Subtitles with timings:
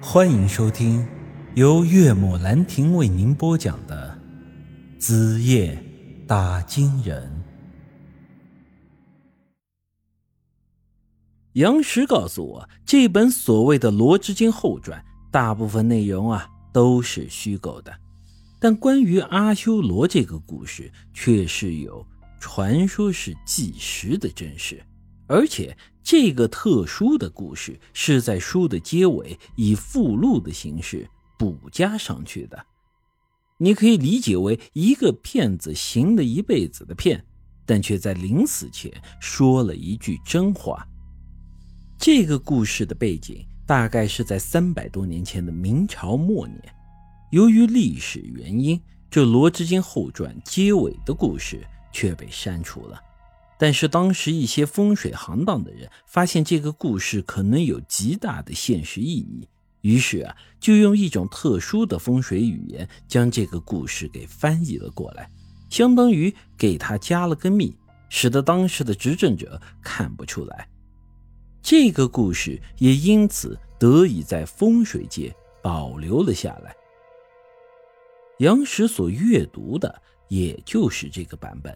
[0.00, 1.06] 欢迎收听
[1.54, 4.16] 由岳母兰亭为您播讲的
[5.00, 5.82] 《子夜
[6.26, 7.22] 打金人》。
[11.54, 15.00] 杨石告诉我，这本所谓的《罗织经后传》，
[15.30, 17.92] 大部分内容啊都是虚构的，
[18.60, 22.06] 但关于阿修罗这个故事，却是有
[22.38, 24.78] 传说是纪实的真实。
[25.26, 25.74] 而且
[26.06, 32.64] 这个特殊的故事是在书的结尾以附录的形式补加上去的，
[33.58, 37.26] 你可以理解为一个骗子行了一辈子的骗，
[37.64, 38.88] 但却在临死前
[39.18, 40.86] 说了一句真话。
[41.98, 46.62] 这个故事的背景大概是在三百多年前的明朝末年，
[47.32, 52.96] 由于历史原因，这《罗织经后传》结尾的故事却被删除了。
[53.58, 59.48] 但是当时一些风水行当的人发现这个故事可能有极大的现实意义，
[59.80, 65.30] 于是啊，就用一种特殊的风水语言将这个故事给翻译了过来，
[65.70, 67.74] 相当于给他加了个密，
[68.08, 70.68] 使得当时的执政者看不出来。
[71.62, 76.76] 这个故事也因此得以在风水界保留了下来。
[78.38, 81.74] 杨时所阅读的也就是这个版本。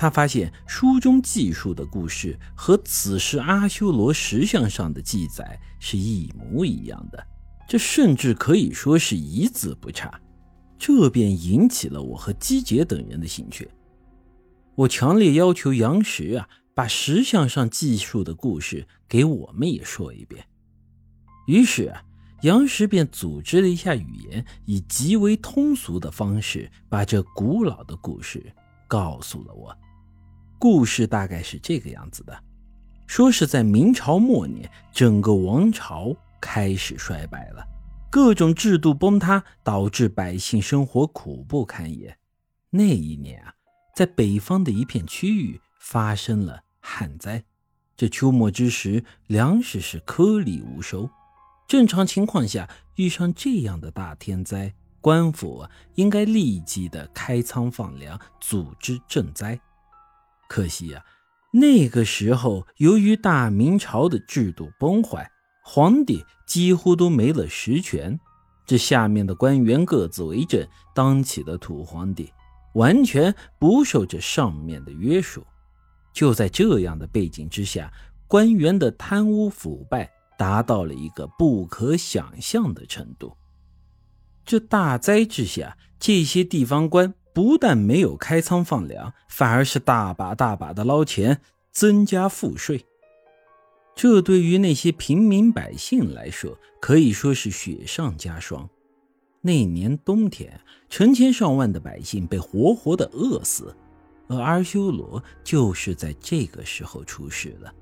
[0.00, 7.22] 他发现书中记述的故事和此时阿修罗石像上的记载是一模一样的，
[7.68, 10.10] 这甚至可以说是一字不差，
[10.78, 13.68] 这便引起了我和姬杰等人的兴趣。
[14.74, 20.42] 我强烈要求杨石啊，把石像上记述的故事给我们也说一遍。
[21.46, 22.02] 于是啊，
[22.40, 28.50] 杨石便组织了一下语言，以极为通俗的方式把这古老的故事
[28.88, 29.76] 告诉了我。
[30.60, 32.38] 故事大概是这个样子的：
[33.06, 37.66] 说是在明朝末年，整个王朝开始衰败了，
[38.10, 42.14] 各种制度崩塌，导致百姓生活苦不堪言。
[42.68, 43.54] 那一年啊，
[43.96, 47.42] 在北方的一片区域发生了旱灾，
[47.96, 51.08] 这秋末之时，粮食是颗粒无收。
[51.66, 59.58] 正常情况下，遇上这样的大天灾，官府应该立即的开仓放粮，组织赈灾。
[60.50, 61.04] 可惜啊，
[61.52, 65.30] 那个时候由于大明朝的制度崩坏，
[65.62, 68.18] 皇帝几乎都没了实权，
[68.66, 72.32] 这下面的官员各自为政，当起了土皇帝，
[72.74, 75.46] 完全不受这上面的约束。
[76.12, 77.92] 就在这样的背景之下，
[78.26, 83.36] 官员的贪污腐败达到了一个不可想象的程度。
[84.44, 87.14] 这大灾之下，这些地方官。
[87.32, 92.84] 不但没有开仓放粮，反而是大把大把的捞钱，增加赋税。
[93.94, 98.68] 这对于那些平民百姓来说，可以说是雪上加霜。
[99.42, 103.74] 那年冬天，成千上万的百姓被活活的饿死，
[104.28, 107.72] 而阿修罗就是在这个时候出世了。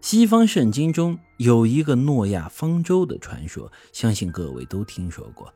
[0.00, 5.52] 西方圣经中有一个诺亚方舟的传说，相信各位都听说过。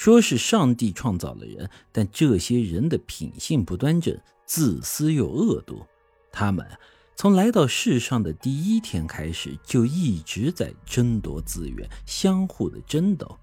[0.00, 5.84] 说是上帝创造了人，但这些人的品性不端正，自私又恶毒。
[6.32, 6.66] 他们
[7.14, 13.38] 从来到世上的第一天开始，就一直在争夺资源，相互的争斗。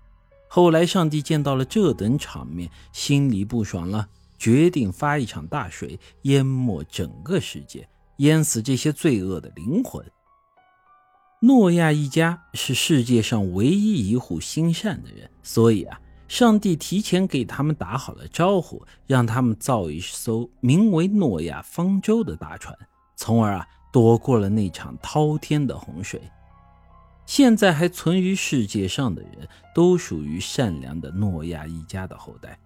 [0.48, 7.88] 后来，上帝见到了这等场面，心里不爽了，决定发一场大水，淹没整个世界，
[8.18, 10.04] 淹死这些罪恶的灵魂。
[11.42, 16.02] 诺亚一家是世界上唯一一户心善的人，所以啊。
[16.28, 22.78] 上帝提前给他们打好了招呼，让他们造一艘名为“诺亚方舟”的大船，
[23.16, 26.22] 从而啊躲过了那场滔天的洪水。
[27.26, 32.58] 现在还存于世界上的人都属于善良的诺亚一家的后代。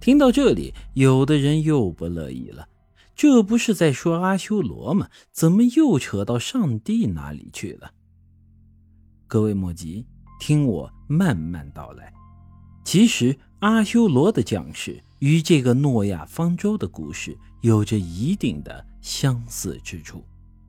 [0.00, 2.68] 听到这里，有的人又不乐意了：
[3.14, 5.08] 这不是在说阿修罗吗？
[5.32, 7.90] 怎么又扯到上帝那里去了？
[9.26, 10.06] 各位莫急，
[10.38, 12.12] 听我慢慢道来。
[12.86, 20.24] 其实，阿修罗的降世与这个诺亚方舟的故事有着一定的相似之处。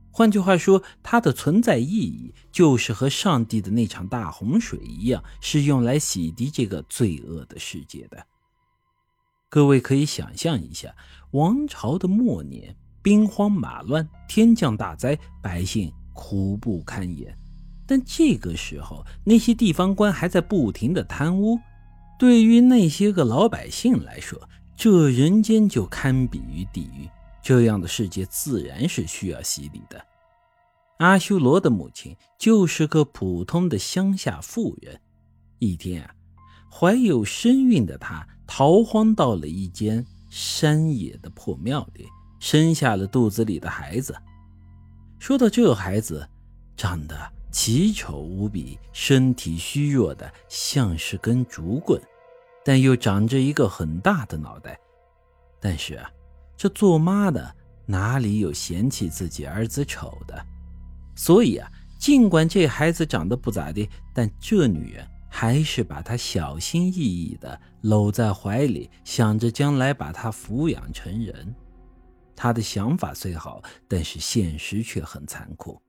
[0.10, 8.26] 换句话说，它的存在意义就是和上帝的那场大洪水一样，是用来洗涤这个罪恶的世界的。
[9.48, 10.96] 各位可以想象一下，
[11.34, 17.38] 王朝的末年，兵荒马乱，天降大灾，百姓苦不堪言。
[17.86, 21.60] 但这个时候，那些地方官还在不停的贪污。
[22.18, 27.10] 对于那些个老百姓来说，这人间就堪比于地狱。
[27.42, 30.04] 这样的世界自然是需要洗礼的。
[30.98, 35.00] 阿修罗的母亲就是个普通的乡下妇人。
[35.60, 36.14] 一天啊，
[36.72, 42.08] 怀有身孕的她逃荒到了一间山野的破庙里，
[42.40, 44.16] 生下了肚子里的孩子。
[45.20, 46.28] 说到这孩子，
[46.76, 47.18] 长得
[47.52, 52.00] 奇丑无比，身体虚弱的像是根竹棍，
[52.64, 54.80] 但又长着一个很大的脑袋。
[55.60, 56.10] 但是啊，
[56.56, 57.56] 这做妈的
[57.86, 60.46] 哪里有嫌弃自己儿子丑的？
[61.16, 71.56] 所以啊，尽管这孩子长得不咋地，但这女人还是把他小心翼翼地搂在怀里，想着将来把他抚养成人。
[72.36, 75.82] 她的想法虽好，但是现实却很残酷。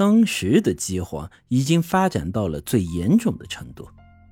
[0.00, 3.86] 当时的饥荒已经发展到了最严重的程度，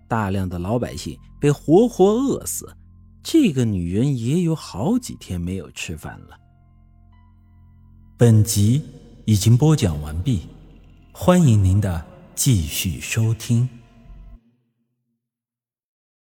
[0.08, 2.74] 大量的老百姓被活活饿死。
[3.22, 6.38] 这个女人也有好几天没有吃饭了。
[8.16, 8.82] 本集。
[9.26, 10.46] 已经播讲完毕，
[11.12, 12.02] 欢迎您的
[12.34, 13.68] 继续收听。